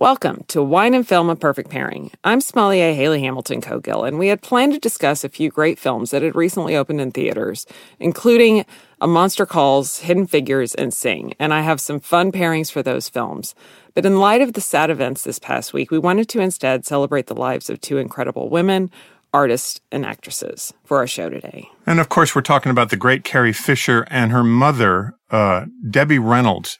[0.00, 2.12] Welcome to Wine and Film A Perfect Pairing.
[2.22, 6.12] I'm Sommelier Haley Hamilton Cogill, and we had planned to discuss a few great films
[6.12, 7.66] that had recently opened in theaters,
[7.98, 8.64] including
[9.00, 11.34] A Monster Calls, Hidden Figures, and Sing.
[11.40, 13.56] And I have some fun pairings for those films.
[13.94, 17.26] But in light of the sad events this past week, we wanted to instead celebrate
[17.26, 18.92] the lives of two incredible women,
[19.34, 21.68] artists, and actresses for our show today.
[21.86, 26.20] And of course, we're talking about the great Carrie Fisher and her mother, uh, Debbie
[26.20, 26.78] Reynolds,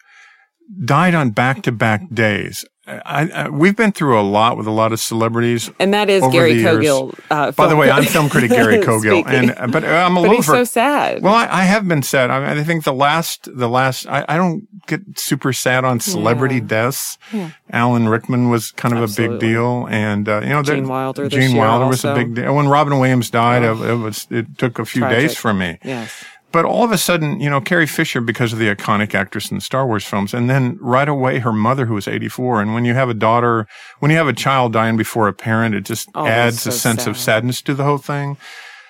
[0.85, 2.65] died on back to back days.
[2.89, 6.23] I, I, we've been through a lot with a lot of celebrities, and that is
[6.33, 7.19] Gary Cogill.
[7.31, 10.43] Uh, By the way, I'm film critic Gary Cogill, and but I'm a but little
[10.43, 11.23] so sad.
[11.23, 12.31] Well, I, I, have been sad.
[12.31, 16.67] I, I think the last, the last, I, don't get super sad on celebrity yeah.
[16.67, 17.19] deaths.
[17.33, 17.51] Yeah.
[17.71, 19.37] Alan Rickman was kind of Absolutely.
[19.37, 21.29] a big deal, and uh, you know, Gene Wilder.
[21.29, 22.19] Gene Wilder was also.
[22.19, 22.55] a big deal.
[22.55, 23.83] When Robin Williams died, oh.
[23.83, 25.19] it, it was it took a few Tragic.
[25.19, 25.79] days for me.
[25.85, 26.25] Yes.
[26.51, 29.59] But all of a sudden, you know, Carrie Fisher, because of the iconic actress in
[29.59, 32.63] the Star Wars films, and then right away her mother, who was 84.
[32.63, 33.67] And when you have a daughter,
[33.99, 36.73] when you have a child dying before a parent, it just oh, adds so a
[36.73, 37.11] sense sad.
[37.11, 38.39] of sadness to the whole thing.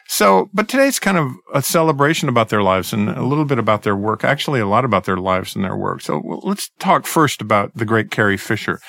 [0.06, 3.82] So, but today's kind of a celebration about their lives and a little bit about
[3.82, 4.24] their work.
[4.24, 6.00] Actually, a lot about their lives and their work.
[6.00, 8.80] So let's talk first about the great Carrie Fisher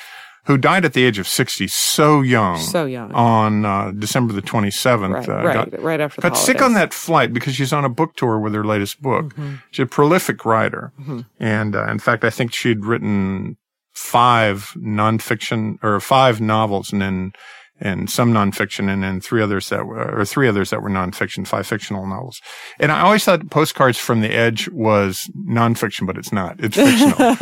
[0.45, 2.57] who died at the age of 60, so young.
[2.57, 3.11] So young.
[3.13, 5.13] On uh, December the 27th.
[5.13, 7.85] Right, uh, right, got, right after got the sick on that flight because she's on
[7.85, 9.33] a book tour with her latest book.
[9.35, 9.55] Mm-hmm.
[9.71, 10.91] She's a prolific writer.
[11.39, 13.57] And uh, in fact, I think she'd written
[13.91, 17.33] five nonfiction or five novels and then
[17.81, 21.47] and some nonfiction and then three others that were, or three others that were nonfiction,
[21.47, 22.41] five fictional novels.
[22.79, 26.59] And I always thought Postcards from the Edge was nonfiction, but it's not.
[26.59, 27.15] It's fictional.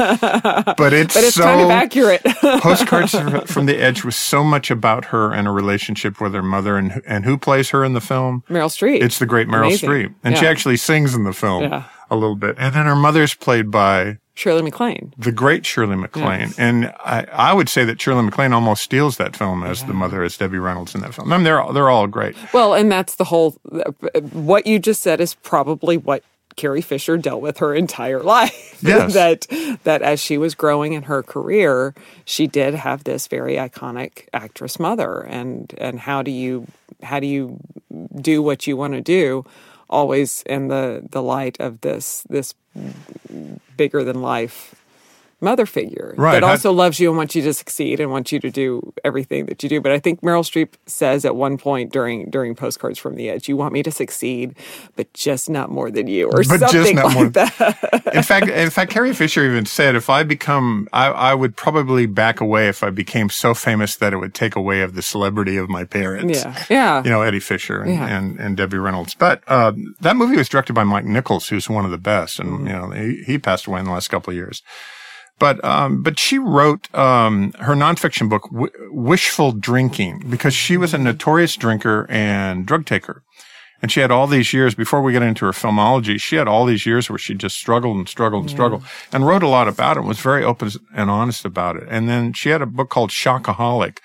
[0.77, 2.21] but it's But it's so, kind of accurate.
[2.61, 3.11] Postcards
[3.51, 7.01] from the Edge was so much about her and a relationship with her mother and,
[7.07, 8.43] and who plays her in the film?
[8.49, 9.01] Meryl Streep.
[9.01, 9.89] It's the great Meryl Amazing.
[9.89, 10.15] Streep.
[10.23, 11.83] And she actually sings in the film Yeah.
[12.09, 12.55] a little bit.
[12.59, 15.13] And then her mother's played by Shirley MacLaine.
[15.17, 16.49] the great Shirley MacLaine.
[16.49, 16.59] Yes.
[16.59, 20.23] And I, I would say that Shirley MacLaine almost steals that film as the mother,
[20.23, 21.33] as Debbie Reynolds in that film.
[21.33, 22.35] I mean, they're, all- they're all great.
[22.53, 23.51] Well, and that's the whole.
[24.31, 26.23] What you just said is probably what
[26.55, 28.63] Carrie Fisher dealt with her entire life.
[28.83, 29.15] Yes.
[29.15, 29.47] that
[29.85, 31.95] that as she was growing in her career,
[32.25, 36.67] she did have this very iconic actress mother, and and how do you
[37.01, 37.57] how do you
[38.21, 39.43] do what you want to do,
[39.89, 42.53] always in the the light of this this
[43.75, 44.75] bigger than life
[45.39, 46.33] mother figure Right.
[46.33, 49.45] that also loves you and wants you to succeed and wants you to do everything
[49.45, 49.79] that you do.
[49.79, 53.47] But I think Meryl Streep says at one point during during Postcards from the Edge,
[53.47, 54.55] "You want me to succeed,
[54.95, 58.03] but just not more than you," or something not like more- that.
[58.13, 62.05] In fact, in fact, Carrie Fisher even said, if I become, I, I would probably
[62.07, 65.57] back away if I became so famous that it would take away of the celebrity
[65.57, 66.43] of my parents.
[66.43, 67.03] yeah, yeah.
[67.03, 68.07] You know, Eddie Fisher and, Yeah.
[68.07, 69.13] and, and Debbie Reynolds.
[69.13, 72.39] But, uh, that movie was directed by Mike Nichols, who's one of the best.
[72.39, 72.67] And, Mm-hmm.
[72.67, 74.63] you know, he, he passed away in the last couple of years.
[75.39, 80.93] But, um, but she wrote, um, her nonfiction book, w- Wishful Drinking, because she was
[80.93, 83.23] a notorious drinker and drug taker.
[83.79, 86.19] And she had all these years before we get into her filmology.
[86.19, 88.83] She had all these years where she just struggled and struggled and struggled
[89.13, 91.83] and wrote a lot about it and was very open and honest about it.
[91.87, 93.99] And then she had a book called Shockaholic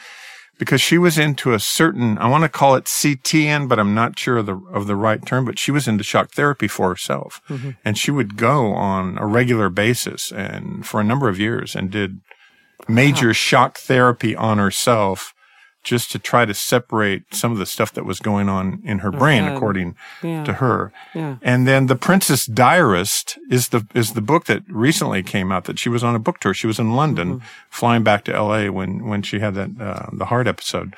[0.58, 4.18] because she was into a certain, I want to call it CTN, but I'm not
[4.18, 7.40] sure of the, of the right term, but she was into shock therapy for herself.
[7.48, 7.70] Mm-hmm.
[7.84, 11.90] And she would go on a regular basis and for a number of years and
[11.90, 12.20] did
[12.88, 15.34] major shock therapy on herself
[15.82, 19.10] just to try to separate some of the stuff that was going on in her
[19.10, 20.44] brain, according Yeah.
[20.44, 20.92] to her.
[21.14, 21.36] Yeah.
[21.42, 25.78] And then The Princess Diarist is the is the book that recently came out that
[25.78, 26.54] she was on a book tour.
[26.54, 27.46] She was in London, Mm-hmm.
[27.70, 28.70] flying back to L.A.
[28.70, 30.94] when when she had that uh, the heart episode,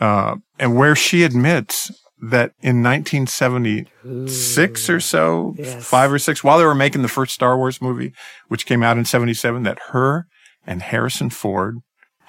[0.00, 1.90] uh, and where she admits
[2.22, 5.84] that in 1976 or so, Yes.
[5.84, 8.12] five or six, while they were making the first Star Wars movie,
[8.48, 10.26] which came out in 77, that her
[10.66, 11.78] and Harrison Ford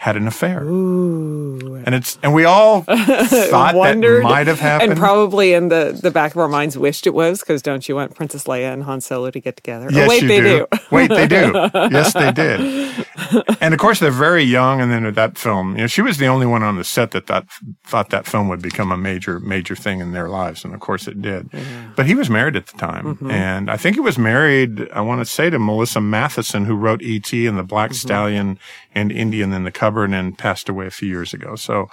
[0.02, 0.64] had an affair.
[0.64, 1.76] Ooh.
[1.86, 4.94] And it's and we all thought Wondered that might have happened.
[4.94, 7.96] and probably in the the back of our minds wished it was because don't you
[7.96, 9.90] want Princess Leia and Han Solo to get together?
[9.92, 10.68] Yes, oh, wait, you they do.
[10.90, 11.54] Wait, they do.
[11.92, 13.06] Yes, they did.
[13.62, 14.82] And of course, they're very young.
[14.82, 17.28] And then that film, you know, she was the only one on the set that
[17.28, 17.47] thought,
[17.84, 20.66] thought that film would become a major, major thing in their lives.
[20.66, 21.50] And of course, it did.
[21.96, 23.32] But he was married at the time, mm-hmm.
[23.32, 24.90] and I think he was married.
[24.91, 27.46] I want to say to Melissa Mathison, who wrote E.T.
[27.46, 28.08] and the Black mm-hmm.
[28.08, 28.59] Stallion
[28.96, 31.56] and Indian in the Cupboard, and passed away a few years ago.
[31.56, 31.90] So.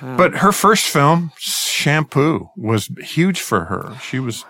[0.00, 3.96] But her first film, Shampoo, was huge for her.
[4.00, 4.44] She was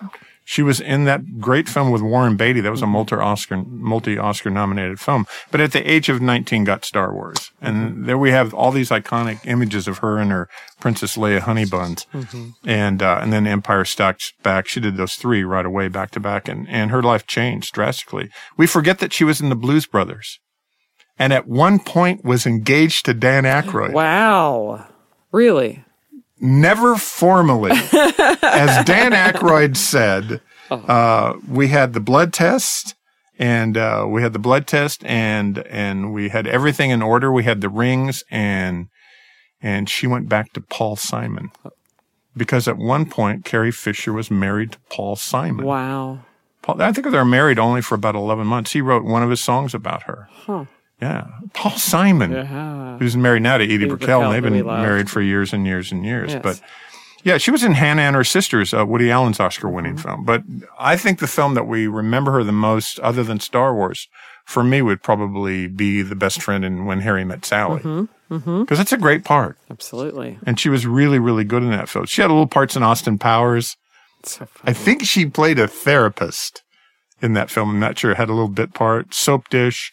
[0.48, 2.62] she was in that great film with Warren Beatty.
[2.62, 2.92] That was a mm-hmm.
[2.92, 5.26] multi Oscar multi Oscar nominated film.
[5.50, 7.50] But at the age of 19 got Star Wars.
[7.60, 8.04] And mm-hmm.
[8.06, 10.48] there we have all these iconic images of her and her
[10.80, 12.06] Princess Leia honey buns.
[12.14, 12.48] Mm-hmm.
[12.64, 14.68] And uh, and then Empire Strikes Back.
[14.68, 18.30] She did those three right away back to back and and her life changed drastically.
[18.56, 20.40] We forget that she was in the Blues Brothers.
[21.18, 23.92] and at one point was engaged to Dan Aykroyd.
[23.92, 24.86] Wow.
[25.30, 25.84] Really?
[26.40, 27.70] Never formally.
[27.92, 30.40] As Dan Aykroyd said,
[30.70, 32.94] uh, we had the blood test
[33.38, 37.32] and uh, we had the blood test and and we had everything in order.
[37.32, 38.88] We had the rings and
[39.60, 41.50] and she went back to Paul Simon
[42.36, 45.64] because at one point Carrie Fisher was married to Paul Simon.
[45.64, 46.20] Wow.
[46.62, 48.72] Paul, I think they were married only for about eleven months.
[48.72, 50.28] He wrote one of his songs about her.
[50.32, 50.66] Huh.
[51.00, 52.98] Yeah, Paul Simon, Yeah.
[52.98, 55.92] who's married now to Edie Edie Brickell, and they've been married for years and years
[55.92, 56.32] and years.
[56.32, 56.42] Yes.
[56.42, 56.60] But
[57.22, 60.02] yeah, she was in Hannah and Her Sisters, uh, Woody Allen's Oscar-winning Mm-hmm.
[60.08, 60.24] film.
[60.24, 60.42] But
[60.78, 64.08] I think the film that we remember her the most, other than Star Wars,
[64.44, 68.64] for me would probably be the best friend in When Harry Met Sally, because Mm-hmm.
[68.80, 70.38] it's a great part, Absolutely.
[70.46, 72.06] and she was really, really good in that film.
[72.06, 73.76] She had little parts in Austin Powers.
[74.24, 74.48] So.
[74.64, 76.62] I think she played a therapist
[77.22, 77.70] in that film.
[77.70, 78.14] I'm not sure.
[78.14, 79.14] Had a little bit part.
[79.14, 79.92] Soap Dish.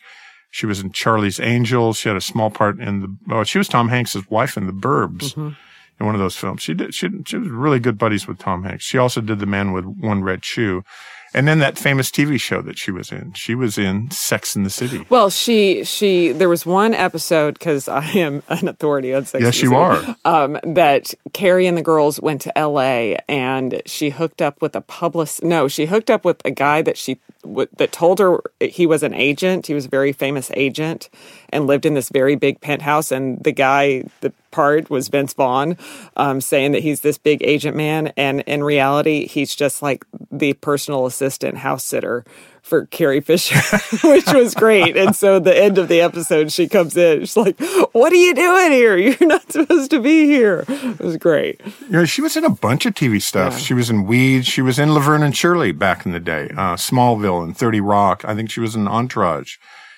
[0.55, 1.97] She was in Charlie's Angels.
[1.97, 3.13] She had a small part in the.
[3.29, 5.35] Oh, she was Tom Hanks' wife in The Burbs.
[5.35, 6.95] In one of those films, she did.
[6.95, 8.85] She, she was really good buddies with Tom Hanks.
[8.85, 10.85] She also did The Man with One Red Shoe,
[11.33, 13.33] and then that famous TV show that she was in.
[13.33, 15.05] She was in Sex in the City.
[15.09, 19.43] Well, she she there was one episode because I am an authority on sex.
[19.43, 20.15] Yes, you are.
[20.23, 23.17] Um, that Carrie and the girls went to L.A.
[23.27, 25.43] and she hooked up with a publicist.
[25.43, 29.03] No, she hooked up with a guy that she w- that told her he was
[29.03, 29.67] an agent.
[29.67, 31.09] He was a very famous agent
[31.49, 33.11] and lived in this very big penthouse.
[33.11, 35.77] And the guy, the part was Vince Vaughn,
[36.17, 40.53] um, saying that he's this big agent man, and in reality, he's just like the
[40.53, 42.25] personal assistant house sitter
[42.65, 43.59] for Carrie Fisher,
[44.07, 44.97] which was great.
[44.97, 47.59] And so the end of the episode, she comes in, she's like,
[47.91, 48.97] "What are you doing here?
[49.05, 51.61] You're not supposed to be here." It was great.
[51.81, 53.59] You know, she was in a bunch of TV stuff.
[53.59, 54.47] She was in Weeds.
[54.47, 56.49] She was in Laverne and Shirley back in the day.
[56.51, 58.25] Uh, Smallville and 30 Rock.
[58.25, 59.57] I think she was in Entourage.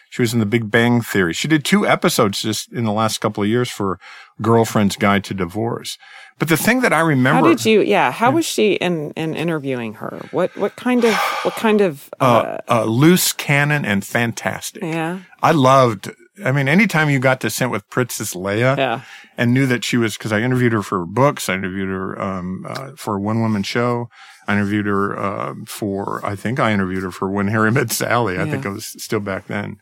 [0.09, 1.33] She was in The Big Bang Theory.
[1.33, 3.99] She did two episodes just in the last couple of years for
[4.41, 5.97] Girlfriend's Guide to Divorce.
[6.39, 7.47] But the thing that I remember.
[7.49, 7.81] How did you?
[7.81, 10.27] Yeah, how was she in in interviewing her?
[10.31, 11.13] What what kind of
[11.43, 12.09] what kind of?
[12.19, 14.83] Uh, uh, loose cannon and fantastic.
[14.83, 16.11] yeah, I loved.
[16.45, 19.01] I mean, anytime you got to sit with Princess Leia, Yeah.
[19.39, 22.63] and knew that she was because I interviewed her for books, I interviewed her um,
[22.69, 24.07] uh, for a one woman show,
[24.47, 28.37] I interviewed her uh, for I think I interviewed her for When Harry Met Sally.
[28.37, 29.77] I think it was still back then,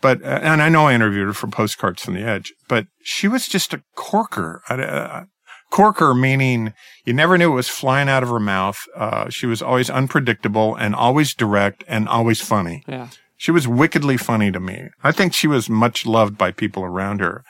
[0.00, 3.26] but uh, and I know I interviewed her for Postcards from the Edge, but she
[3.26, 4.62] was just a corker.
[4.68, 5.24] Uh,
[5.70, 6.72] corker meaning
[7.04, 8.78] you never knew it was flying out of her mouth.
[8.96, 12.82] Uh, she was always unpredictable and always direct and always funny.
[12.86, 13.08] yeah.
[13.40, 14.88] She was wickedly funny to me.
[15.04, 17.44] I think she was much loved by people around her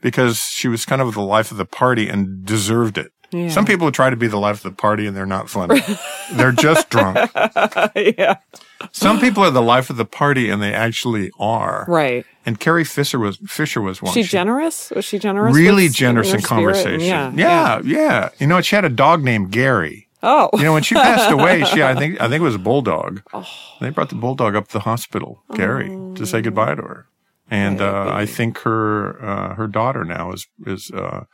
[0.00, 3.12] because she was kind of the life of the party and deserved it.
[3.34, 3.48] Yeah.
[3.50, 5.80] Some people try to be the life of the party and they're not funny.
[6.32, 7.16] they're just drunk.
[7.96, 8.36] yeah,
[8.92, 11.84] Some people are the life of the party and they actually are.
[11.88, 12.24] right.
[12.46, 14.12] And Carrie Fisher was Fisher was one.
[14.12, 14.90] She She- generous?
[14.90, 15.54] Was she generous?
[15.56, 17.00] really generous her in conversation.
[17.00, 18.28] Yeah, yeah, yeah.
[18.38, 20.08] You know, she had a dog named Gary.
[20.22, 22.58] Oh, You know, when she passed away, she I think I think it was a
[22.58, 23.22] bulldog.
[23.32, 23.46] Oh.
[23.80, 27.06] They brought the bulldog up to the hospital, Gary, to say goodbye to her.
[27.50, 31.24] And uh, I think her uh, her daughter now is is uh,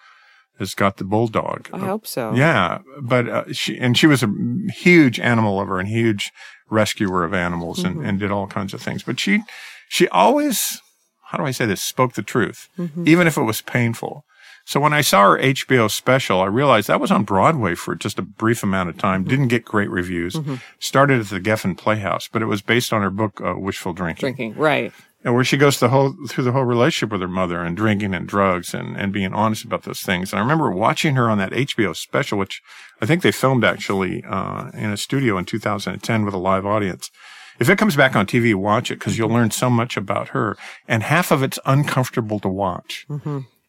[0.61, 1.69] has got the bulldog.
[1.73, 2.33] I hope so.
[2.35, 4.33] Yeah, but uh, she and she was a
[4.73, 6.31] huge animal lover and huge
[6.71, 7.99] rescuer of animals Mm-hmm.
[7.99, 9.03] and, and did all kinds of things.
[9.03, 9.43] But she
[9.89, 10.81] she always
[11.25, 13.09] how do I say this spoke the truth, Mm-hmm.
[13.09, 14.25] even if it was painful.
[14.67, 18.19] So when I saw her HBO special, I realized that was on Broadway for just
[18.19, 19.23] a brief amount of time.
[19.23, 19.31] Mm-hmm.
[19.31, 20.37] Didn't get great reviews.
[20.79, 24.21] Started at the Geffen Playhouse, but it was based on her book uh, Wishful Drinking
[24.21, 24.93] Drinking, right.
[25.25, 28.15] And where she goes the whole through the whole relationship with her mother and drinking
[28.15, 30.33] and drugs and and being honest about those things.
[30.33, 32.62] And I remember watching her on that HBO special, which
[33.03, 37.11] I think they filmed actually uh, in a studio in 2010 with a live audience.
[37.59, 40.57] If it comes back on TV, watch it because you'll learn so much about her.
[40.89, 43.07] And half of it's uncomfortable to watch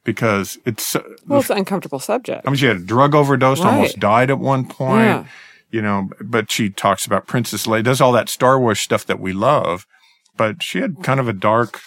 [0.04, 0.96] because it's.
[0.96, 2.48] uh, Well, it's an uncomfortable subject.
[2.48, 3.74] I mean, she had a drug overdose, Right.
[3.74, 5.04] almost died at one point.
[5.04, 5.26] Yeah.
[5.72, 9.20] You know, but she talks about Princess Leia, does all that Star Wars stuff that
[9.20, 9.86] we love.
[10.42, 11.82] But she had kind of a dark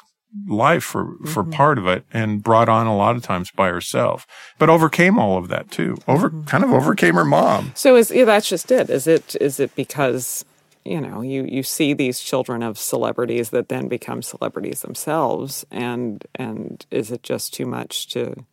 [0.48, 1.52] life for, for Mm-hmm.
[1.52, 4.26] part of it and brought on a lot of times by herself,
[4.58, 5.96] but overcame all of that too.
[6.08, 6.44] Over, Mm-hmm.
[6.44, 7.72] kind of overcame her mom.
[7.74, 8.90] So is yeah, that's just it.
[8.90, 10.44] Is it is it because
[10.84, 16.24] you know you you see these children of celebrities that then become celebrities themselves, and
[16.34, 18.44] and is it just too much to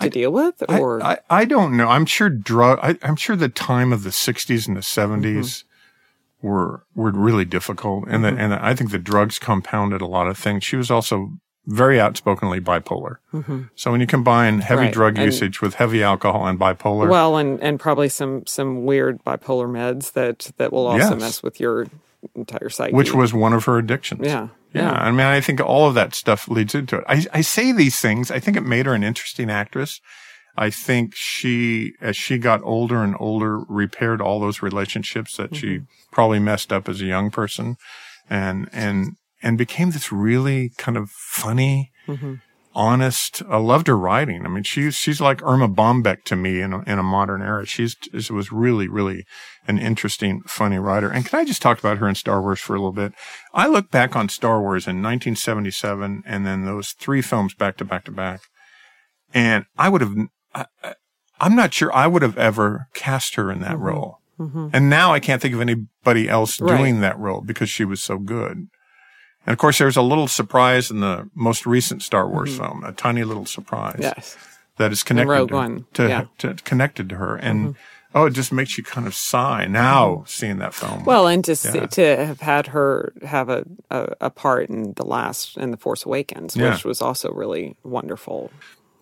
[0.00, 1.88] to deal with, I, or I, I don't know.
[1.88, 5.68] I'm sure drug, I, I'm sure the time of the 60s and the 70s Mm-hmm.
[6.44, 8.04] Were, were really difficult.
[8.08, 10.62] And that, and I think the drugs compounded a lot of things.
[10.64, 11.32] She was also
[11.66, 13.16] very outspokenly bipolar.
[13.74, 14.84] So when you combine heavy Mm-hmm.
[14.84, 14.92] Right.
[14.92, 19.24] drug And- usage with heavy alcohol and bipolar, well, and and probably some some weird
[19.24, 21.20] bipolar meds that that will also Yes.
[21.20, 21.86] mess with your
[22.34, 22.94] entire psyche.
[22.94, 24.20] which was one of her addictions.
[24.26, 24.92] Yeah, Yeah.
[24.92, 27.04] I mean, I think all of that stuff leads into it.
[27.08, 28.30] I, I say these things.
[28.30, 30.00] I think it made her an interesting actress.
[30.56, 35.78] I think she, as she got older and older, repaired all those relationships that she
[35.78, 35.84] mm-hmm.
[36.12, 37.76] probably messed up as a young person
[38.30, 42.34] and, and, and became this really kind of funny, mm-hmm.
[42.72, 43.42] honest.
[43.48, 44.46] I loved her writing.
[44.46, 47.66] I mean, she's, she's like Erma Bombeck to me in a, in a modern era.
[47.66, 49.24] She's, she was really, really
[49.66, 51.10] an interesting, funny writer.
[51.10, 53.12] And can I just talk about her in Star Wars for a little bit?
[53.52, 57.84] I look back on Star Wars in 1977 and then those three films back to
[57.84, 58.42] back to back.
[59.34, 60.14] And I would have,
[60.54, 60.66] I,
[61.40, 63.82] I'm not sure I would have ever cast her in that mm-hmm.
[63.82, 64.18] role.
[64.38, 64.68] Mm-hmm.
[64.72, 66.76] And now I can't think of anybody else Right.
[66.76, 68.68] doing that role because she was so good.
[69.46, 72.64] And of course, there was a little surprise in the most recent Star Wars mm-hmm.
[72.64, 74.36] film, a tiny little surprise Yes.
[74.78, 76.24] that is connected Rogue to, One, to, yeah.
[76.38, 77.36] to- connected to her.
[77.36, 77.76] And
[78.14, 81.04] oh, it just makes you kind of sigh now seeing that film.
[81.04, 85.04] Well, and to see, to have had her have a, a, a part in the
[85.04, 86.72] last in the Force Awakens, Yeah.
[86.72, 88.50] which was also really wonderful,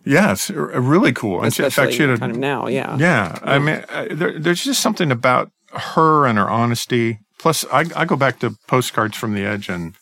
[0.05, 1.41] yes, really cool.
[1.41, 2.67] She, in especially fact, she had a, kind of now.
[2.67, 2.97] Yeah.
[2.99, 7.21] Yeah, I mean, uh, there, there's just something about her and her honesty.
[7.39, 9.95] Plus, I, I go back to postcards from the edge and,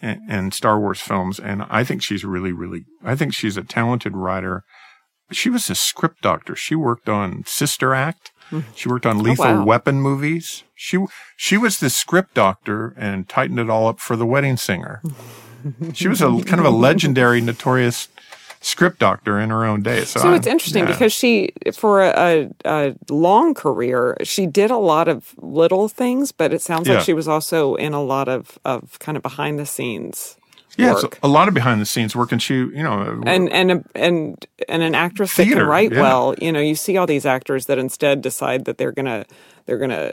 [0.00, 2.84] and and Star Wars films, and I think she's really, really.
[3.04, 4.62] I think she's a talented writer.
[5.32, 6.54] She was a script doctor.
[6.54, 8.30] She worked on Sister Act.
[8.74, 9.64] She worked on Lethal wow.
[9.64, 10.64] Weapon movies.
[10.74, 10.98] She
[11.36, 15.02] she was the script doctor and tightened it all up for The Wedding Singer.
[15.92, 18.08] she was a kind of a legendary, notorious
[18.60, 20.04] script doctor in her own day.
[20.04, 20.92] So, So it's interesting yeah.
[20.92, 26.52] because she, for a, a, long career, she did a lot of little things, but
[26.52, 26.94] it sounds Yeah.
[26.94, 30.36] like she was also in a lot of, of kind of behind the scenes
[30.76, 33.72] Yeah, a lot of behind the scenes work, and she, you know, uh, and and
[33.72, 36.00] a, and and an actress that can write yeah.
[36.00, 36.36] well.
[36.40, 39.24] You know, you see all these actors that instead decide that they're gonna
[39.66, 40.12] they're gonna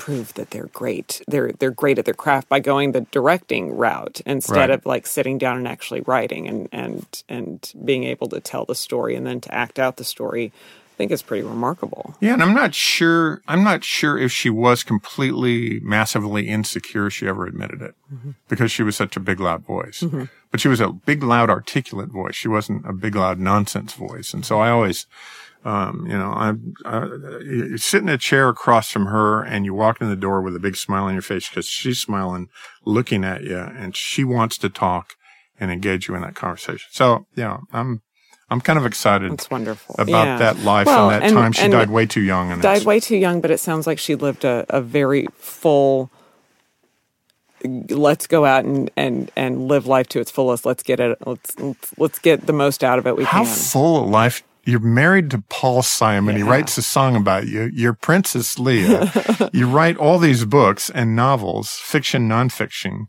[0.00, 1.22] prove that they're great.
[1.28, 4.70] They're they're great at their craft by going the directing route instead Right.
[4.70, 8.74] of like sitting down and actually writing and and and being able to tell the
[8.74, 10.52] story and then to act out the story.
[10.92, 12.14] I think is pretty remarkable.
[12.20, 13.40] yeah, and I'm not sure.
[13.48, 17.08] I'm not sure if she was completely massively insecure.
[17.08, 18.32] She ever admitted it mm-hmm.
[18.50, 20.00] because she was such a big, loud voice.
[20.02, 20.24] Mm-hmm.
[20.50, 22.34] But she was a big, loud, articulate voice.
[22.36, 24.34] She wasn't a big, loud nonsense voice.
[24.34, 25.06] And so I always,
[25.64, 27.06] um, you know, I'm uh,
[27.40, 30.56] you sit in a chair across from her, and you walk in the door with
[30.56, 32.48] a big smile on your face because she's smiling,
[32.84, 35.14] looking at you, and she wants to talk
[35.58, 36.88] and engage you in that conversation.
[36.92, 38.02] So yeah, I'm.
[38.52, 40.38] I'm kind of excited It's wonderful about Yeah.
[40.38, 41.52] that life Well, and that time.
[41.52, 42.50] She and died way too young.
[42.50, 46.10] And died way too young, but it sounds like she lived a, a very full.
[47.62, 50.66] Let's go out and, and, and live life to its fullest.
[50.66, 51.16] Let's get it.
[51.24, 53.54] Let's let's, let's get the most out of it we How can.
[53.54, 54.42] full a life.
[54.64, 56.36] You're married to Paul Simon.
[56.36, 57.70] He writes a song about you.
[57.72, 59.50] You're Princess Leia.
[59.54, 63.06] you write all these books and novels, fiction, nonfiction.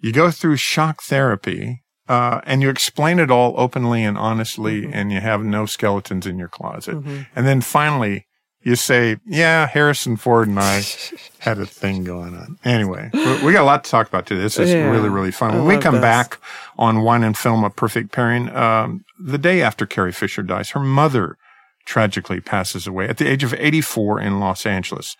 [0.00, 4.94] You go through shock therapy, uh, and you explain it all openly and honestly, Mm-hmm.
[4.94, 6.96] and you have no skeletons in your closet.
[7.34, 8.26] And then finally,
[8.62, 10.82] you say, yeah, Harrison Ford and I
[11.38, 12.58] had a thing going on.
[12.64, 14.40] Anyway, we, got a lot to talk about today.
[14.40, 14.90] This is Yeah.
[14.90, 15.54] really, really fun.
[15.54, 16.02] When we come this.
[16.02, 16.38] back
[16.78, 20.80] on Wine and Film, A Perfect Pairing, um, the day after Carrie Fisher dies, her
[20.80, 21.36] mother
[21.84, 25.16] tragically passes away at the age of 84 in Los Angeles.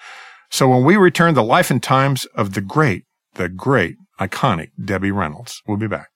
[0.50, 5.10] So when we return, the life and times of the great, the great, iconic Debbie
[5.10, 5.60] Reynolds.
[5.66, 6.10] We'll be back.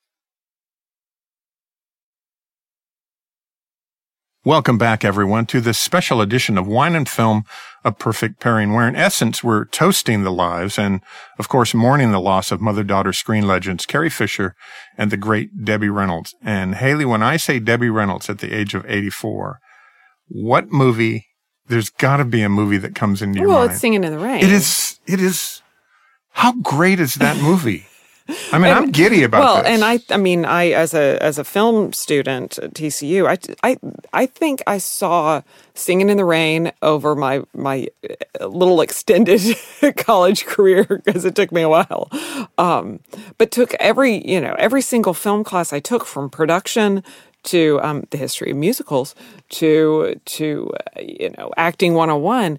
[4.47, 7.43] Welcome back, everyone, to this special edition of Wine and Film,
[7.85, 11.01] A Perfect Pairing, where in essence we're toasting the lives and,
[11.37, 14.55] of course, mourning the loss of mother-daughter screen legends Carrie Fisher
[14.97, 16.33] and the great Debbie Reynolds.
[16.45, 19.59] And Haley, when I say Debbie Reynolds at the age of 84,
[20.29, 21.27] what movie,
[21.67, 23.73] there's gotta be a movie that comes into your well, mind.
[23.73, 24.45] it's singing in the rain.
[24.45, 25.61] It is, it is,
[26.31, 27.89] how great is that movie?
[28.53, 29.67] I mean, I'm giddy about well, this.
[29.67, 33.77] and I, I mean, I as a as a film student at TCU, I, I,
[34.13, 35.43] I think I saw
[35.75, 37.89] "Singing in the Rain" over my my
[38.41, 39.41] uh, little extended
[39.97, 42.09] college career because it took me a while,
[42.59, 43.01] um,
[43.39, 47.05] but took every you know every single film class I took from production
[47.45, 49.15] to um, the history of musicals
[49.51, 52.59] to to uh, you know acting 101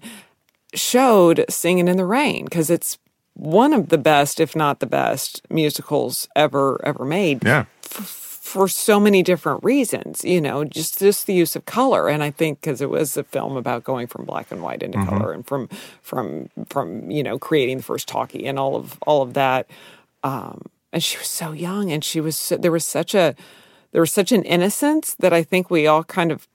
[0.74, 2.98] showed Singing in the Rain because it's
[3.38, 7.64] one of the best, if not the best, musicals ever ever made yeah.
[7.80, 10.24] for so many different reasons.
[10.24, 13.24] You know, just just the use of color, and I think because it was a
[13.24, 15.68] film about going from black and white into color, and from
[16.02, 19.70] from from you know creating the first talkie and all of all of that.
[20.24, 23.36] Um, and she was so young, and she was so, there was such a
[23.92, 26.48] there was such an innocence that I think we all kind of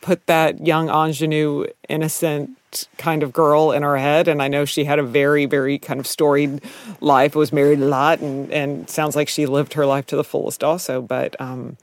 [0.00, 2.50] put that young ingenue, innocent
[2.98, 4.28] kind of girl in her head.
[4.28, 6.62] And I know she had a very, very kind of storied
[7.00, 10.24] life, was married a lot, and, and sounds like she lived her life to the
[10.24, 11.02] fullest also.
[11.02, 11.76] But, um,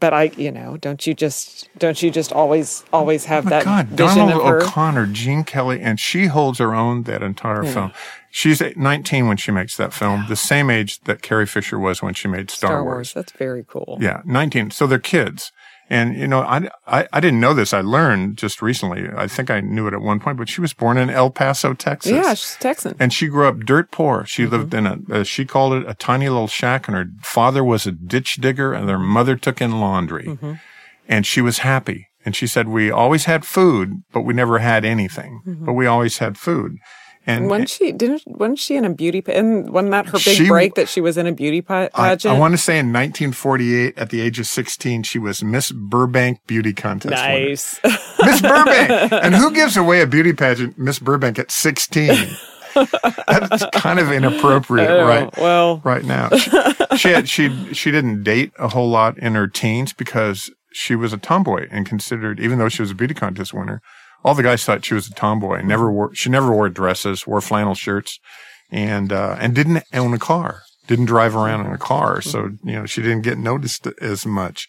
[0.00, 3.50] but I, you know, don't you just don't you just always always have Oh my
[3.50, 4.62] that God, vision Donald of her?
[4.62, 7.92] O'Connor, Gene Kelly, and she holds her own that entire film.
[8.30, 12.14] She's 19 when she makes that film, the same age that Carrie Fisher was when
[12.14, 12.94] she made Star, Star Wars.
[12.94, 13.12] Wars.
[13.12, 13.98] That's very cool.
[14.00, 14.70] Yeah, 19.
[14.70, 15.52] So they're kids.
[15.92, 17.74] And, you know, I, I, I didn't know this.
[17.74, 19.08] I learned just recently.
[19.16, 21.74] I think I knew it at one point, but she was born in El Paso,
[21.74, 22.12] Texas.
[22.12, 22.94] Yeah, she's Texan.
[23.00, 24.24] And she grew up dirt poor.
[24.24, 24.52] She Mm-hmm.
[24.52, 27.86] lived in a, uh, she called it a tiny little shack and her father was
[27.86, 30.26] a ditch digger and their mother took in laundry.
[30.26, 30.52] Mm-hmm.
[31.08, 32.06] And she was happy.
[32.24, 35.64] And she said, we always had food, but we never had anything, Mm-hmm.
[35.64, 36.76] but we always had food.
[37.26, 39.22] And When she didn't, wasn't she in a beauty?
[39.28, 42.10] And wasn't that her big She- break that she was in a beauty pa- I,
[42.10, 42.34] pageant?
[42.34, 46.40] I want to say in 1948, at the age of 16, she was Miss Burbank
[46.46, 47.48] Beauty Contest winner.
[47.48, 47.78] nice.
[47.84, 49.12] Miss Burbank.
[49.12, 52.14] and who gives away a beauty pageant, Miss Burbank, at 16?
[53.28, 55.36] That's kind of inappropriate, Oh, right?
[55.38, 56.50] Well, Right now, she,
[56.96, 61.12] she had she she didn't date a whole lot in her teens because she was
[61.12, 63.82] a tomboy and considered, even though she was a beauty contest winner,
[64.24, 65.62] all the guys thought she was a tomboy.
[65.62, 68.18] Never wore she never wore dresses, wore flannel shirts,
[68.70, 72.72] and uh, and didn't own a car, didn't drive around in a car, so you
[72.72, 74.68] know she didn't get noticed as much.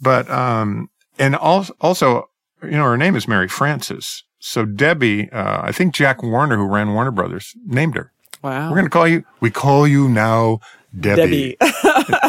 [0.00, 2.30] But um, and also also
[2.62, 4.24] you know her name is Mary Frances.
[4.40, 8.12] So Debbie, uh, I think Jack Warner, who ran Warner Brothers, named her.
[8.42, 8.68] wow.
[8.68, 10.60] We're going to call you, we call you now
[10.98, 11.56] Debbie.
[11.60, 11.72] Debbie.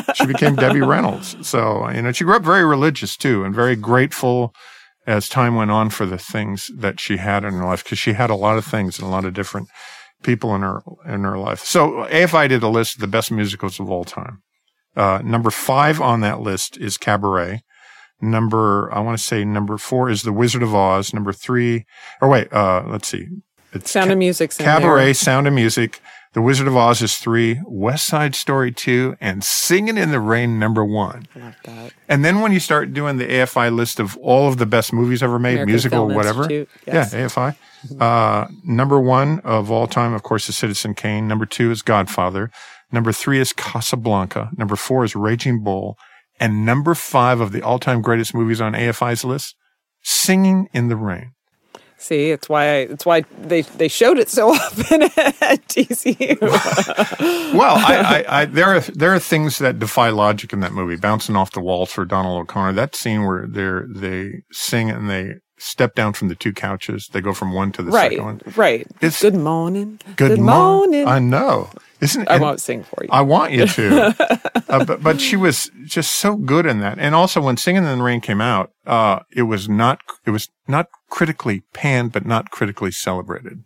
[0.15, 1.35] she became Debbie Reynolds.
[1.47, 4.53] So, you know, she grew up very religious too and very grateful
[5.09, 8.13] as time went on for the things that she had in her life because she
[8.13, 9.67] had a lot of things and a lot of different
[10.21, 11.61] people in her, in her life.
[11.61, 14.43] So AFI did a list of the best musicals of all time.
[14.95, 17.61] Uh, number five on that list is Cabaret.
[18.21, 21.11] Number, I want to say number four is The Wizard of Oz.
[21.11, 21.85] Number three,
[22.21, 23.25] or wait, uh, let's see.
[23.73, 25.13] It's Sound Ca- of Music's in Cabaret.
[25.13, 26.01] Sound of Music,
[26.33, 30.59] The Wizard of Oz is three, West Side Story two, and Singing in the Rain
[30.59, 31.27] number one.
[31.35, 31.93] I love that.
[32.07, 35.23] And then when you start doing the AFI list of all of the best movies
[35.23, 36.43] ever made, American musical, Film whatever.
[36.43, 37.13] Institute, yes.
[37.13, 37.55] Yeah, AFI.
[37.99, 41.27] Uh, number one of all time, of course, is Citizen Kane.
[41.27, 42.51] Number two is Godfather.
[42.91, 44.51] Number three is Casablanca.
[44.55, 45.97] Number four is Raging Bull.
[46.39, 49.55] And number five of the all-time greatest movies on AFI's list,
[50.01, 51.31] Singing in the Rain.
[52.01, 56.39] See, it's why I, it's why they they showed it so often at TCU.
[57.53, 60.95] Well, I, I, I, there are there are things that defy logic in that movie.
[60.95, 62.73] Bouncing off the walls for Donald O'Connor.
[62.73, 67.09] That scene where they they sing and they step down from the two couches.
[67.11, 68.41] They go from one to the right, second one.
[68.55, 68.87] right.
[69.01, 69.99] It's- good morning.
[70.15, 71.05] Good, morning.
[71.05, 71.69] I know,
[72.01, 72.27] isn't it?
[72.27, 73.09] I won't sing for you.
[73.11, 74.41] I want you to.
[74.69, 76.99] uh, but, but she was just so good in that.
[76.99, 80.49] And also when Singing in the Rain came out, uh, it was not, it was
[80.67, 83.63] not critically panned, but not critically celebrated.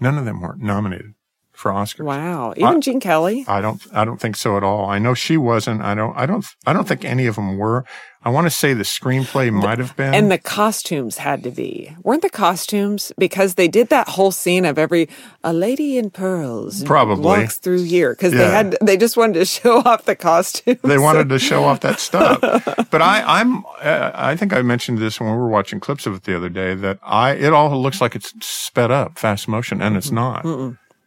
[0.00, 1.14] None of them were nominated
[1.54, 2.04] for Oscars.
[2.04, 2.52] Wow.
[2.56, 3.44] Even Gene Kelly.
[3.48, 4.86] I don't, I don't think so at all.
[4.86, 5.80] I know she wasn't.
[5.82, 7.84] I don't, I don't, I don't think any of them were.
[8.26, 10.14] I want to say the screenplay might have been.
[10.14, 11.94] And the costumes had to be.
[12.02, 15.10] Weren't the costumes because they did that whole scene of every
[15.42, 17.22] a lady in pearls Probably.
[17.22, 20.80] walks through here because they had they just wanted to show off the costumes.
[20.82, 22.40] they wanted to show off that stuff.
[22.90, 26.14] But I, I'm, uh, I think I mentioned this when we were watching clips of
[26.14, 29.82] it the other day that I, it all looks like it's sped up, fast motion,
[29.82, 30.44] and it's not.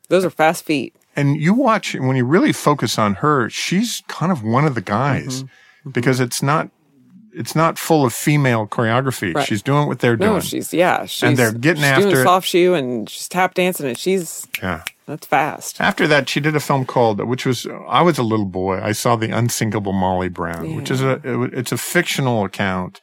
[0.09, 0.95] Those are fast feet.
[1.15, 4.81] And you watch when you really focus on her, she's kind of one of the
[4.81, 5.45] guys Mm-hmm.
[5.45, 5.89] mm-hmm.
[5.91, 6.69] because it's not,
[7.33, 9.33] it's not full of female choreography.
[9.33, 9.45] Right.
[9.47, 10.41] She's doing what they're No, doing.
[10.41, 12.23] she's yeah, she's they're getting she's after doing it.
[12.23, 14.83] soft shoe and she's tap dancing and she's yeah.
[15.07, 15.79] that's fast.
[15.81, 18.79] After that, she did a film called, which was, I was a little boy.
[18.81, 23.01] I saw The Unsinkable Molly Brown, which is a, it- it's a fictional account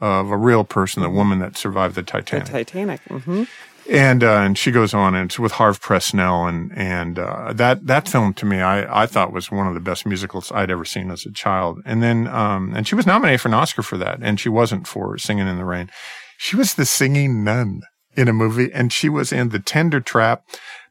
[0.00, 1.16] of a real person, the mm-hmm.
[1.16, 2.46] woman that survived the Titanic.
[2.46, 3.00] The Titanic.
[3.02, 3.24] Titanic.
[3.24, 3.44] Mm-hmm.
[3.90, 7.86] And, uh, and she goes on and it's with Harve Presnell and, and, uh, that,
[7.86, 10.84] that film to me, I, I thought was one of the best musicals I'd ever
[10.84, 11.80] seen as a child.
[11.84, 14.86] And then, um, and she was nominated for an Oscar for that and she wasn't
[14.86, 15.90] for Singing in the Rain.
[16.38, 17.82] She was the singing nun
[18.16, 20.44] in a movie and she was in The Tender Trap.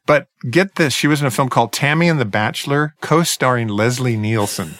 [0.06, 4.16] But get this, she was in a film called Tammy and the Bachelor, co-starring Leslie
[4.16, 4.74] Nielsen.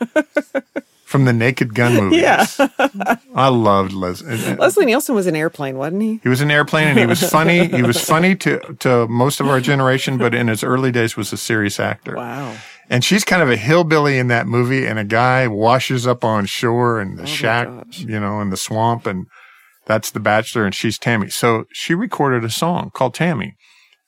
[1.08, 2.20] From the Naked Gun movies.
[2.20, 2.44] Yeah.
[3.34, 4.56] I loved Leslie.
[4.56, 6.20] Leslie Nielsen was an airplane, wasn't he?
[6.22, 7.66] He was an airplane and he was funny.
[7.76, 11.32] he was funny to, to most of our generation, but in his early days was
[11.32, 12.14] a serious actor.
[12.14, 12.54] Wow.
[12.90, 16.44] And she's kind of a hillbilly in that movie and a guy washes up on
[16.44, 19.28] shore in the oh shack, you know, in the swamp and
[19.86, 21.30] that's the bachelor and she's Tammy.
[21.30, 23.56] So she recorded a song called Tammy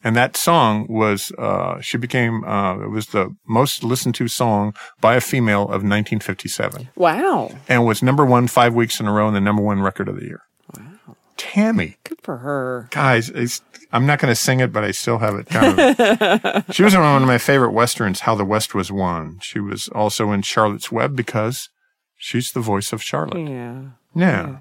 [0.02, 4.74] And that song was, uh, she became, uh, it was the most listened to song
[5.00, 7.50] by a female of 1957 Wow.
[7.68, 10.16] and was number one five weeks in a row and the number one record of
[10.16, 10.40] the year.
[10.76, 11.16] Wow.
[11.36, 12.88] Tammy, Good for her.
[12.90, 13.60] guys, it's,
[13.92, 16.64] I'm not going to sing it, but I still have it kind of.
[16.74, 19.38] she was in one of my favorite westerns, How the West Was Won.
[19.42, 21.68] She was also in Charlotte's Web because
[22.16, 23.48] she's the voice of Charlotte.
[23.48, 23.82] Yeah.
[24.14, 24.58] Yeah.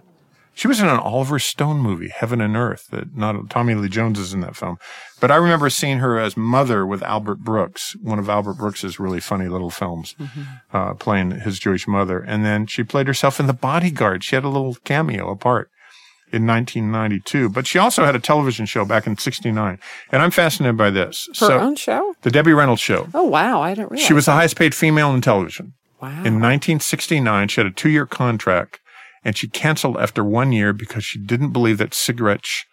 [0.59, 4.19] She was in an Oliver Stone movie, Heaven and Earth, that not Tommy Lee Jones
[4.19, 4.77] is in that film.
[5.21, 9.21] But I remember seeing her as mother with Albert Brooks, one of Albert Brooks's really
[9.21, 10.17] funny little films,
[10.73, 12.19] uh, playing his Jewish mother.
[12.19, 14.21] And then she played herself in The Bodyguard.
[14.25, 15.71] She had a little cameo apart
[16.33, 19.79] in 1992, but she also had a television show back in 69.
[20.11, 21.29] And I'm fascinated by this.
[21.39, 22.15] Her so own show?
[22.23, 23.07] the Debbie Reynolds show.
[23.13, 23.61] Oh, wow.
[23.61, 24.05] I didn't realize.
[24.05, 25.75] She was the highest paid female in television.
[26.01, 26.09] Wow.
[26.09, 28.81] In 1969, she had a two year contract
[29.23, 32.65] and she canceled after one year because she didn't believe that cigarettes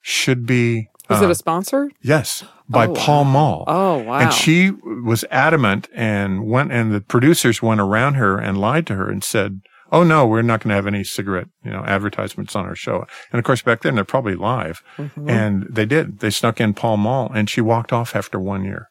[0.00, 0.88] should be.
[1.08, 1.90] was uh, it a sponsor?
[2.02, 3.64] Yes, by Oh, Pall Mall.
[3.66, 4.18] Oh, wow.
[4.20, 8.94] And she was adamant and went, and the producers went around her and lied to
[8.94, 9.60] her and said,
[9.92, 13.06] Oh no, we're not going to have any cigarette, you know, advertisements on our show.
[13.30, 14.82] And of course, back then they're probably live.
[14.96, 15.30] Mm-hmm.
[15.30, 16.18] And they did.
[16.18, 18.88] They snuck in Pall Mall and she walked off after one year.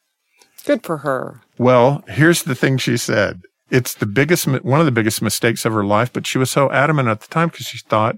[0.66, 1.42] Good for her.
[1.58, 3.42] Well, here's the thing she said.
[3.74, 6.72] It's the biggest, one of the biggest mistakes of her life, but she was so
[6.72, 8.16] adamant at the time because she thought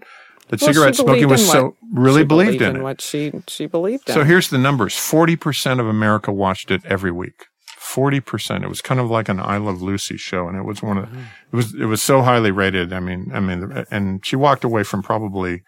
[0.49, 2.81] that Well, cigarette smoking was so really she believed, in it.
[2.83, 4.13] what she she believed in.
[4.15, 4.93] So here's the numbers.
[4.93, 7.45] 40% of America watched it every week.
[7.79, 8.63] 40%.
[8.63, 10.47] It was kind of like an I Love Lucy show.
[10.47, 11.19] And it was one of, Mm-hmm.
[11.53, 12.91] it was, it was so highly rated.
[12.93, 15.63] I mean, I mean, and she walked away from probably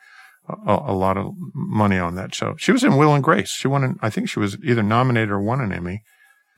[0.49, 2.55] a, a lot of money on that show.
[2.57, 3.49] She was in Will and Grace.
[3.51, 6.01] She won, an, I think she was either nominated or won an Emmy.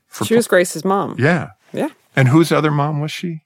[0.07, 1.15] For she was Grace's mom.
[1.19, 1.49] yeah.
[1.71, 1.89] Yeah.
[2.19, 3.39] And whose other mom was she?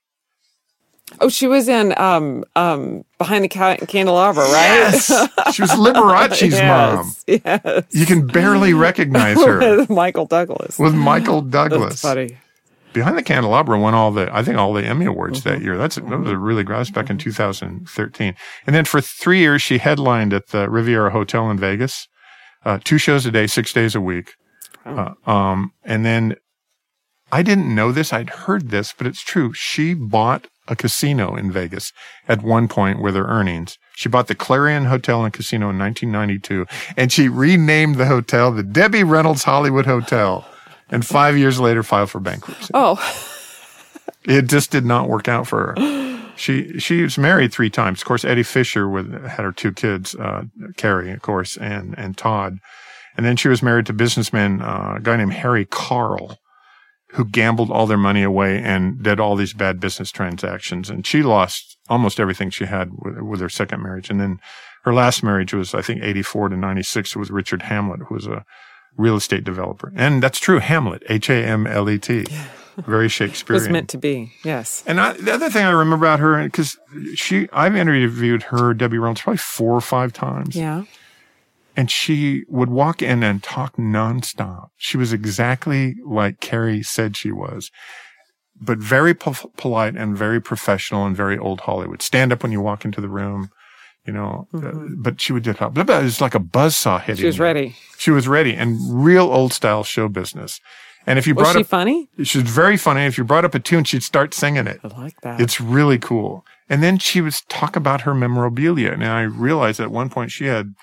[1.19, 4.91] Oh, she was in um um behind the ca- candelabra, right?
[4.91, 5.07] Yes.
[5.53, 7.13] she was Liberace's mom.
[7.27, 7.85] yes, Yes.
[7.91, 10.79] You can barely recognize her With Michael Douglas.
[10.79, 12.01] with Michael That's Douglas.
[12.01, 12.37] funny.
[12.93, 15.63] Behind the Candelabra won all the, I think all the Emmy awards that Mm-hmm.
[15.65, 15.77] year.
[15.77, 18.35] That's, that was a really great, that was back in 2013.
[18.67, 22.07] And then for three years, she headlined at the Riviera Hotel in Vegas,
[22.65, 24.33] uh, two shows a day, six days a week.
[24.85, 26.35] Uh, um, and then
[27.33, 28.13] I didn't know this.
[28.13, 29.53] I'd heard this, but it's true.
[29.53, 31.91] She bought a casino in Vegas
[32.27, 33.77] at one point with her earnings.
[33.95, 36.65] She bought the Clarion Hotel and Casino in 1992
[36.95, 40.47] and she renamed the hotel the Debbie Reynolds Hollywood Hotel.
[40.89, 42.71] And five years later filed for bankruptcy.
[42.73, 42.95] Oh,
[44.25, 46.19] It just did not work out for her.
[46.35, 48.01] She she was married three times.
[48.01, 50.43] Of course, Eddie Fisher with had her two kids, uh,
[50.77, 52.59] Carrie, of course, and and Todd.
[53.17, 56.37] And then she was married to businessman, uh, a guy named Harry Karl,
[57.13, 60.89] who gambled all their money away and did all these bad business transactions.
[60.89, 64.09] And she lost almost everything she had with, with her second marriage.
[64.09, 64.39] And then
[64.83, 68.43] her last marriage was, I think, 84 to 96 with Richard Hamlet, who was a
[68.97, 69.91] real estate developer.
[69.95, 70.57] And that's true.
[70.57, 72.25] Hamlet, H-A-M-L-E-T.
[72.77, 73.61] Very Shakespearean.
[73.61, 74.33] It was meant to be.
[74.43, 74.83] Yes.
[74.87, 76.77] And I, the other thing I remember about her, because
[77.13, 80.55] she, I've interviewed her, Debbie Reynolds, probably four or five times.
[80.55, 80.85] Yeah.
[81.75, 84.67] And she would walk in and talk nonstop.
[84.77, 87.71] She was exactly like Carrie said she was,
[88.59, 92.01] but very po- polite and very professional and very old Hollywood.
[92.01, 93.49] Stand up when you walk into the room,
[94.05, 95.75] you know, uh, but she would just talk.
[95.75, 97.15] It was like a buzzsaw hitting.
[97.15, 97.21] Mm-hmm.
[97.21, 97.43] She was you.
[97.43, 97.75] ready.
[97.97, 100.59] She was ready and real old style show business.
[101.05, 102.07] And if you Was brought she up, funny?
[102.23, 103.01] she was very funny.
[103.01, 104.79] If you brought up a tune, she'd start singing it.
[104.83, 105.41] I like that.
[105.41, 106.45] It's really cool.
[106.69, 108.91] And then she was talk about her memorabilia.
[108.91, 110.73] And I realized at one point she had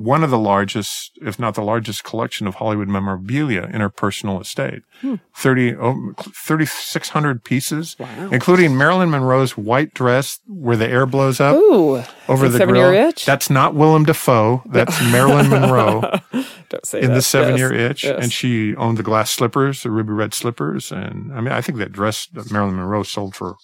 [0.00, 4.40] one of the largest, if not the largest collection of Hollywood memorabilia in her personal
[4.40, 4.82] estate.
[5.02, 5.16] Hmm.
[5.36, 8.28] 30, oh, 3,600 pieces, Wow.
[8.32, 12.02] including Marilyn Monroe's white dress where the air blows up Ooh.
[12.28, 12.92] over the Seven grill.
[12.92, 13.26] Year Itch?
[13.26, 14.62] That's not Willem Dafoe.
[14.66, 16.00] That's Marilyn Monroe
[16.68, 17.14] Don't say in that.
[17.14, 17.58] the seven Yes.
[17.58, 18.04] year itch.
[18.04, 18.22] Yes.
[18.22, 20.92] And she owned the glass slippers, the ruby red slippers.
[20.92, 23.56] And I mean, I think that dress that Marilyn Monroe sold for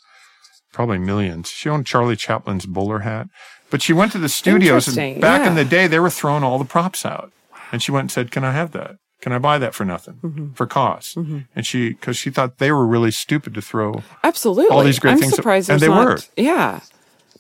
[0.72, 1.48] probably millions.
[1.48, 3.28] She owned Charlie Chaplin's bowler hat,
[3.76, 6.58] but she went to the studios and back in the day, they were throwing all
[6.58, 7.30] the props out
[7.72, 8.96] and she went and said, can I have that?
[9.22, 10.52] Can I buy that for nothing Mm-hmm.
[10.54, 11.16] for cost?
[11.16, 14.02] And she, cause she thought they were really stupid to throw.
[14.24, 14.74] Absolutely.
[14.74, 16.18] all these great I'm things surprised and they not, were.
[16.36, 16.80] Yeah.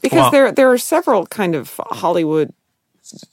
[0.02, 2.52] Because Well- there there are several kind of Hollywood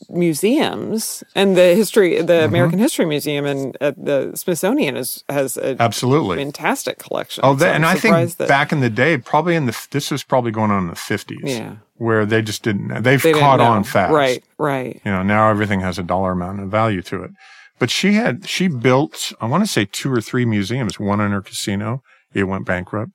[0.09, 2.45] museums and the history the Mm-hmm.
[2.49, 6.37] American History Museum and uh, the Smithsonian is, has a Absolutely.
[6.37, 7.43] fantastic collection.
[7.45, 9.87] Oh, So that, I'm and I think that- back in the day, probably in the,
[9.91, 11.39] this was probably going on in the fifties.
[11.43, 11.75] Yeah.
[11.97, 14.11] Where they just didn't, they've they didn't caught on fast.
[14.11, 14.99] Right, right.
[15.05, 17.31] You know, now everything has a dollar amount of value to it.
[17.79, 21.31] But she had, she built, I want to say two or three museums, one in
[21.31, 22.01] her casino.
[22.33, 23.11] It went bankrupt.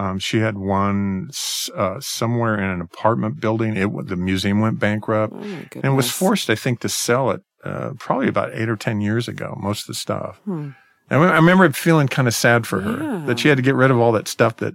[0.00, 1.30] Um, she had one,
[1.74, 3.76] uh, somewhere in an apartment building.
[3.76, 7.90] It, the museum went bankrupt Oh, and was forced, I think, to sell it, uh,
[7.98, 10.40] probably about eight or 10 years ago, most of the stuff.
[10.46, 10.74] And
[11.10, 13.98] I remember feeling kind of sad for her that she had to get rid of
[13.98, 14.74] all that stuff that,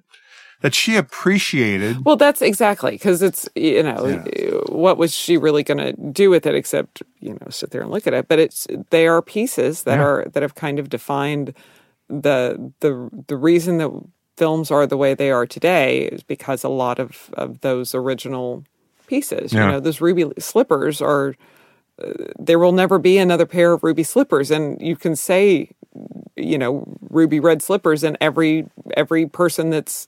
[0.62, 2.06] that she appreciated.
[2.06, 4.22] Well, that's exactly because it's you know
[4.70, 7.90] what was she really going to do with it except you know sit there and
[7.92, 8.28] look at it?
[8.28, 10.06] But it's they are pieces that Yeah.
[10.06, 11.54] are that have kind of defined
[12.10, 13.92] the the the reason that
[14.38, 18.64] films are the way they are today is because a lot of of those original
[19.08, 19.54] pieces.
[19.54, 19.66] Yeah.
[19.66, 21.36] You know, those ruby slippers are.
[22.04, 25.70] Uh, there will never be another pair of ruby slippers, and you can say,
[26.36, 28.68] you know, ruby red slippers, and every
[28.98, 30.08] every person that's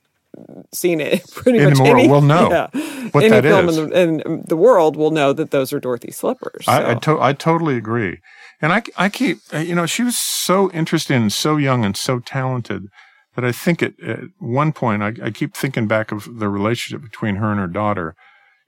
[0.73, 3.69] seen it pretty In the much world any, will know yeah, what any that film
[3.69, 3.77] is.
[3.77, 6.65] In, the, in the world will know that those are Dorothy slippers.
[6.67, 8.19] I, I, to- I totally agree.
[8.61, 12.19] And I, I keep, you know, she was so interesting and so young and so
[12.19, 12.87] talented
[13.37, 17.03] that I think at, at one point, I, I keep thinking back of the relationship
[17.03, 18.15] between her and her daughter.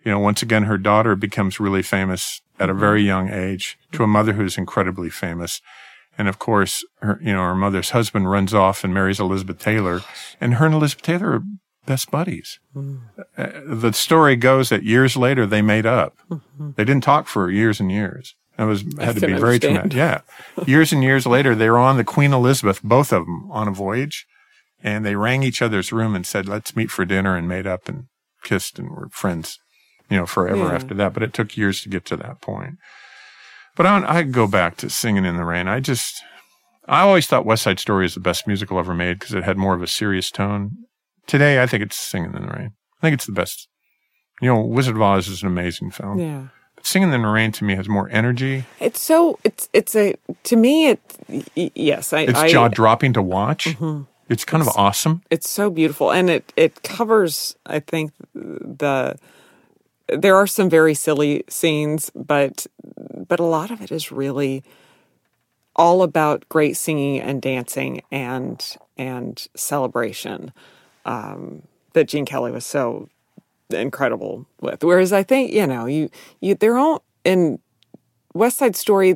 [0.05, 4.03] You know, once again, her daughter becomes really famous at a very young age to
[4.03, 5.59] a mother who's incredibly famous.
[6.19, 10.01] And of course, her, you know, her mother's husband runs off and marries Elizabeth Taylor
[10.39, 11.43] and her and Elizabeth Taylor are
[11.87, 12.59] best buddies.
[12.77, 16.15] Uh, the story goes that years later they made up.
[16.75, 18.35] They didn't talk for years and years.
[18.59, 19.93] It was had to be very traumatic.
[19.93, 20.21] Yeah,
[20.67, 23.71] years and years later, they were on the Queen Elizabeth, both of them, on a
[23.71, 24.27] voyage,
[24.83, 27.87] and they rang each other's room and said, "Let's meet for dinner," and made up
[27.89, 28.05] and
[28.43, 29.57] kissed and were friends,
[30.09, 30.73] you know, forever Yeah.
[30.75, 31.13] after that.
[31.13, 32.75] But it took years to get to that point.
[33.75, 35.67] But I, I go back to Singing in the Rain.
[35.67, 36.21] I just,
[36.87, 39.57] I always thought West Side Story is the best musical ever made because it had
[39.57, 40.71] more of a serious tone.
[41.27, 42.71] Today, I think it's Singing in the Rain.
[42.97, 43.67] I think it's the best.
[44.41, 46.19] You know, Wizard of Oz is an amazing film.
[46.19, 46.47] yeah.
[46.75, 48.65] But Singing in the Rain to me has more energy.
[48.79, 53.21] It's so it's it's a to me it y- yes I It's jaw dropping to
[53.21, 53.65] watch.
[53.65, 54.03] Mm-hmm.
[54.29, 55.21] It's kind of awesome.
[55.29, 59.17] it's so beautiful and it it covers I think the
[60.07, 62.65] there are some very silly scenes but
[63.27, 64.63] but a lot of it is really
[65.75, 70.51] all about great singing and dancing and and celebration
[71.05, 71.63] um,
[71.93, 73.09] that Gene Kelly was so
[73.69, 74.83] incredible with.
[74.83, 76.09] Whereas I think you know you
[76.41, 77.59] you they're all in
[78.33, 79.15] West Side Story.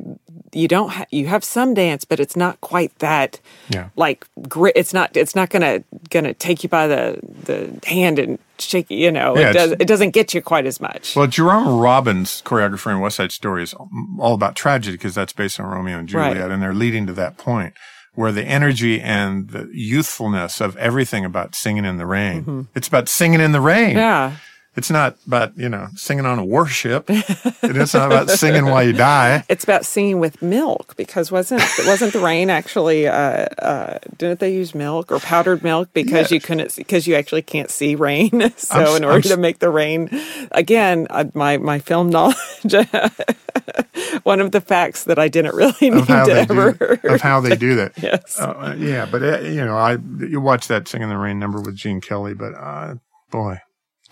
[0.54, 3.88] You don't ha- you have some dance, but it's not quite that Yeah.
[3.96, 4.72] like grit.
[4.76, 8.98] It's not it's not gonna gonna take you by the the hand and shake you.
[8.98, 11.16] You know, Yeah, it does it doesn't get you quite as much.
[11.16, 13.74] Well, Jerome Robbins, choreographer in West Side Story, is
[14.18, 16.50] all about tragedy because that's based on Romeo and Juliet, Right.
[16.50, 17.74] and they're leading to that point
[18.14, 22.68] where the energy and the youthfulness of everything about singing in the rain.
[22.74, 23.90] It's about singing in the rain.
[23.90, 23.98] Mm-hmm.
[23.98, 24.32] yeah,
[24.76, 27.04] It's not about, you know, singing on a warship.
[27.08, 29.44] it's not about singing while you die.
[29.48, 34.52] it's about singing with milk because wasn't wasn't the rain actually uh, uh, didn't they
[34.52, 38.76] use milk or powdered milk because you couldn't because you actually can't see rain so
[38.76, 40.08] I'm in order I'm to make the rain
[40.52, 42.36] again uh, my my film knowledge
[44.22, 47.56] one of the facts that I didn't really need to ever do, of how they
[47.56, 47.92] do that.
[47.96, 51.38] yes Uh, yeah, but uh, you know, I you watch that singing in the Rain"
[51.38, 52.94] number with Gene Kelly, but uh,
[53.30, 53.58] boy,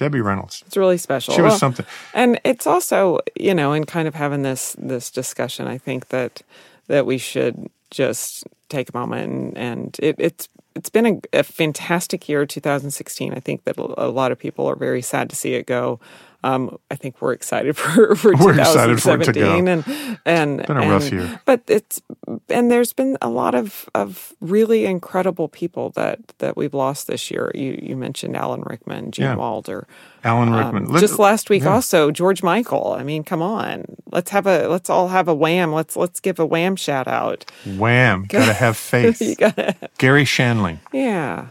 [0.03, 1.87] Debbie Reynolds, it's really special she was Well, something.
[2.12, 6.43] And it's also, you know, in kind of having this this discussion, I think that
[6.88, 11.43] that we should just take a moment and, and it, it's it's been a, a
[11.43, 13.33] fantastic year, 2016.
[13.33, 16.01] I think that a lot of people are very sad to see it go.
[16.44, 19.61] Um, I think we're excited for, for We're excited for it to go.
[19.61, 21.40] 2017 and and been a and- rough year.
[21.44, 22.02] But it's
[22.48, 27.31] and there's been a lot of of really incredible people that that we've lost this
[27.31, 27.52] year.
[27.55, 29.35] You you mentioned Alan Rickman, Gene Yeah.
[29.37, 29.87] Wilder,
[30.24, 30.87] Alan um, Rickman.
[30.87, 31.70] Let- just last week, yeah.
[31.72, 32.96] also George Michael.
[32.98, 35.72] I mean, come on, let's have a let's all have a wham.
[35.72, 37.44] Let's let's give a wham shout out.
[37.64, 38.24] Wham!
[38.28, 39.20] Gotta have faith.
[39.22, 41.46] you gotta, Garry Shandling, yeah.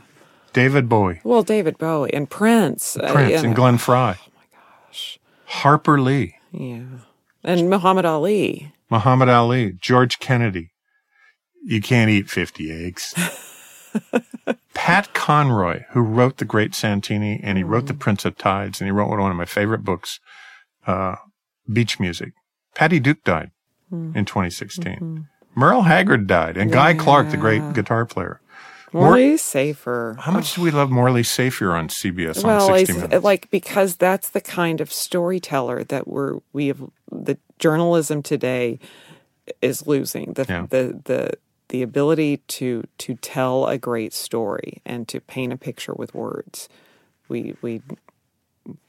[0.53, 3.53] David Bowie, Well, David Bowie and Prince, uh, Prince, you and know.
[3.53, 4.15] Glenn Frey.
[5.51, 6.83] Harper Lee, yeah,
[7.43, 8.73] and Muhammad Ali.
[8.89, 10.71] Muhammad Ali, George Kennedy.
[11.63, 13.13] You can't eat fifty eggs.
[14.73, 17.99] Pat Conroy, who wrote The Great Santini, and he wrote The mm.
[17.99, 20.19] Prince of Tides, and he wrote one of my favorite books,
[20.87, 21.15] uh,
[21.71, 22.31] Beach Music.
[22.73, 23.51] Patty Duke died
[23.91, 24.15] mm.
[24.15, 24.93] in 2016.
[24.93, 25.17] Mm-hmm.
[25.53, 28.39] Merle Haggard died, and Guy Clark, the great guitar player.
[28.93, 30.17] Mor- Morley Safer.
[30.19, 33.23] How much do we love Morley Safer on CBS well, on 60 it's, Minutes?
[33.23, 38.79] like because that's the kind of storyteller that we're we have the journalism today
[39.61, 40.65] is losing the Yeah.
[40.69, 41.31] the the
[41.69, 46.67] the ability to to tell a great story and to paint a picture with words.
[47.29, 47.81] We we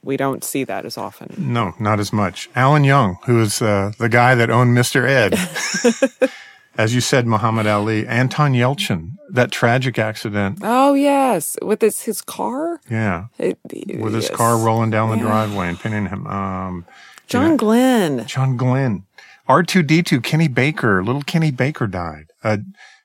[0.03, 1.33] we don't see that as often.
[1.37, 2.49] No, not as much.
[2.55, 5.07] Alan Young, who is uh, the guy that owned Mr.
[5.07, 6.29] Ed.
[6.75, 10.59] As you said, Muhammad Ali, Anton Yelchin, that tragic accident.
[10.63, 12.79] Oh yes, with his his car.
[12.89, 13.25] Yeah.
[13.37, 13.59] It-
[13.99, 14.35] With his yes.
[14.35, 15.23] car rolling down the Yeah.
[15.23, 16.25] driveway and pinning him.
[16.27, 16.85] Um,
[17.27, 17.57] John.
[17.57, 18.25] Glenn.
[18.25, 19.03] John Glenn.
[19.47, 22.27] R2D2, Kenny Baker, little Kenny Baker died.
[22.43, 22.57] Uh,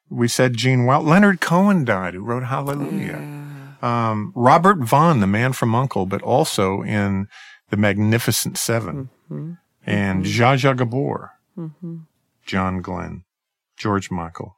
[0.08, 3.20] we said Gene Well, Leonard Cohen died, who wrote Hallelujah.
[3.82, 7.28] Um, Robert Vaughn, the man from Uncle, but also in
[7.70, 9.52] The Magnificent 7 Mm-hmm.
[9.86, 11.32] and Zsa Zsa Gabor,
[12.46, 13.24] John Glenn,
[13.78, 14.56] George Michael,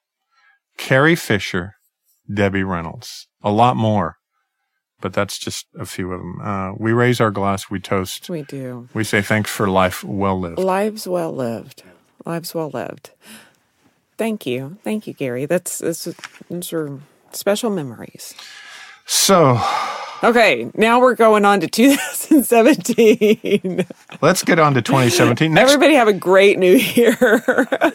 [0.76, 1.74] Carrie Fisher,
[2.32, 4.16] Debbie Reynolds, a lot more,
[5.00, 6.40] but that's just a few of them.
[6.42, 8.88] Uh, we raise our glass, we toast, We do.
[8.94, 10.58] we say thanks for life well lived.
[10.58, 11.82] Lives well lived.
[12.24, 13.10] Lives well lived.
[14.18, 14.76] Thank you.
[14.84, 15.46] Thank you, Gary.
[15.46, 16.06] That's, that's
[16.50, 17.00] those are
[17.32, 18.34] special memories.
[19.06, 19.58] So
[20.22, 23.86] Okay, now we're going on to 2017.
[24.20, 25.54] let's get on to 2017.
[25.54, 27.16] Next, Everybody have a great new year.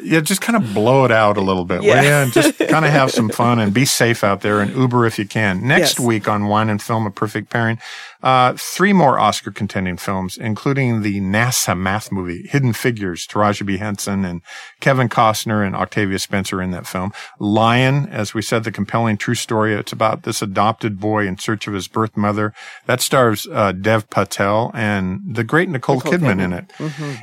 [0.02, 2.02] yeah, just kind of blow it out a little bit, Yeah.
[2.02, 2.24] will?
[2.24, 5.20] And just kind of have some fun and be safe out there and Uber if
[5.20, 5.68] you can.
[5.68, 6.04] Next Yes.
[6.06, 7.78] week on Wine and Film, A Perfect Pairing,
[8.26, 13.78] uh, three more Oscar contending films, including the NASA math movie, Hidden Figures, Taraji P.
[13.78, 14.42] Henson and
[14.80, 17.14] Kevin Costner and Octavia Spencer in that film.
[17.38, 19.76] Lion, as we said, the compelling true story.
[19.76, 22.52] It's about this adopted boy in search of his birth mother.
[22.88, 26.74] That stars uh, Dev Patel and the great Nicole, Kidman, in it.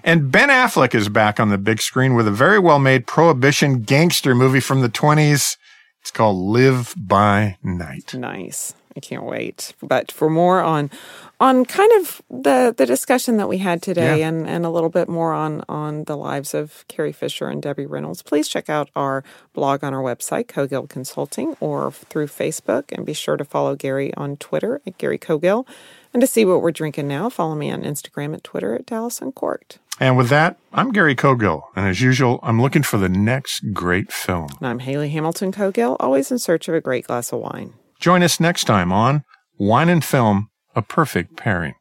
[0.05, 3.83] And Ben Affleck is back on the big screen with a very well made prohibition
[3.83, 5.57] gangster movie from the 20s.
[6.01, 8.15] It's called Live by Night.
[8.15, 8.75] nice.
[8.97, 9.75] I can't wait.
[9.83, 10.91] But for more on
[11.41, 14.29] on kind of the the discussion that we had today Yeah.
[14.29, 17.87] and and a little bit more on on the lives of Carrie Fisher and Debbie
[17.87, 19.25] Reynolds, please check out our
[19.55, 24.13] blog on our website, Cogill Consulting, or through Facebook, and be sure to follow Gary
[24.15, 25.67] on Twitter at Gary Cogill.
[26.15, 29.23] And to see what we're drinking now, follow me on Instagram and Twitter at Dallas
[29.23, 29.79] Uncorked.
[29.99, 31.63] And with that, I'm Gary Cogill.
[31.75, 34.49] And as usual, I'm looking for the next great film.
[34.59, 37.73] And I'm Haley Hamilton Cogill, always in search of a great glass of wine.
[38.03, 39.23] Join us next time on
[39.59, 41.75] Wine and Film, A Perfect Pairing.